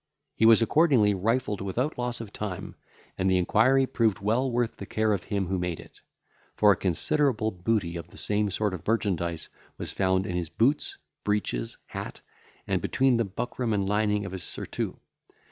He 0.35 0.47
was 0.47 0.63
accordingly 0.63 1.13
rifled 1.13 1.61
without 1.61 1.95
loss 1.95 2.19
of 2.21 2.33
time, 2.33 2.73
and 3.19 3.29
the 3.29 3.37
inquiry 3.37 3.85
proved 3.85 4.17
well 4.17 4.49
worth 4.51 4.77
the 4.77 4.87
care 4.87 5.13
of 5.13 5.25
him 5.25 5.45
who 5.45 5.59
made 5.59 5.79
it; 5.79 6.01
for 6.55 6.71
a 6.71 6.75
considerable 6.75 7.51
booty 7.51 7.97
of 7.97 8.07
the 8.07 8.17
same 8.17 8.49
sort 8.49 8.73
of 8.73 8.87
merchandise 8.87 9.49
was 9.77 9.91
found 9.91 10.25
in 10.25 10.35
his 10.35 10.49
boots, 10.49 10.97
breeches, 11.23 11.77
hat, 11.85 12.21
and 12.65 12.81
between 12.81 13.17
the 13.17 13.25
buckram 13.25 13.73
and 13.75 13.87
lining 13.87 14.25
of 14.25 14.31
his 14.31 14.41
surtout. 14.43 14.97